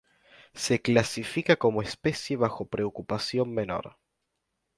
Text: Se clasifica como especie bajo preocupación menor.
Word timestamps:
Se 0.55 0.81
clasifica 0.81 1.57
como 1.57 1.83
especie 1.83 2.35
bajo 2.35 2.65
preocupación 2.65 3.53
menor. 3.53 3.97